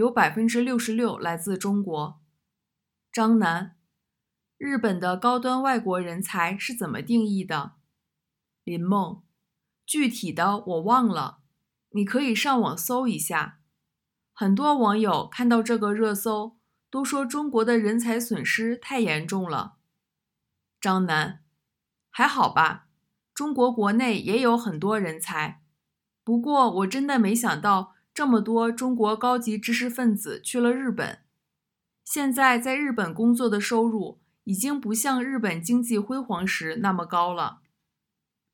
[0.00, 2.22] 有百分之六十六来自中国。
[3.12, 3.76] 张楠，
[4.56, 7.72] 日本的高端外国人才是怎么定义的？
[8.64, 9.22] 林梦，
[9.84, 11.40] 具体的我忘了。
[11.90, 13.58] 你可以上网搜一下，
[14.32, 16.56] 很多网友看到这个热搜，
[16.88, 19.76] 都说中国的人才损失太严重了。
[20.80, 21.44] 张楠，
[22.08, 22.86] 还好吧，
[23.34, 25.60] 中国国内也有很多人才，
[26.24, 31.20] 不过我真的没想到这么多中国高级知识分子去了日本，
[32.04, 37.60] 现在在日本工作的收入已经不像日本经济辉煌时那么高了。